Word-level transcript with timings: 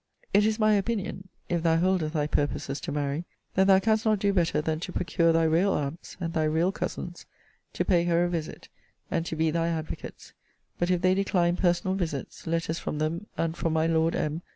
It 0.33 0.47
is 0.47 0.57
my 0.57 0.73
opinion, 0.73 1.27
(if 1.47 1.61
thou 1.61 1.77
holdest 1.77 2.15
thy 2.15 2.25
purposes 2.25 2.81
to 2.81 2.91
marry,) 2.91 3.23
that 3.53 3.67
thou 3.67 3.77
canst 3.77 4.03
not 4.03 4.17
do 4.17 4.33
better 4.33 4.59
than 4.59 4.79
to 4.79 4.91
procure 4.91 5.31
thy 5.31 5.43
real 5.43 5.73
aunts, 5.73 6.17
and 6.19 6.33
thy 6.33 6.45
real 6.45 6.71
cousins, 6.71 7.27
to 7.73 7.85
pay 7.85 8.05
her 8.05 8.23
a 8.23 8.29
visit, 8.29 8.67
and 9.11 9.27
to 9.27 9.35
be 9.35 9.51
thy 9.51 9.67
advocates. 9.67 10.33
But 10.79 10.89
if 10.89 11.01
they 11.03 11.13
decline 11.13 11.55
personal 11.55 11.93
visits, 11.95 12.47
letters 12.47 12.79
from 12.79 12.97
them, 12.97 13.27
and 13.37 13.55
from 13.55 13.73
my 13.73 13.85
Lord 13.85 14.15
M. 14.15 14.41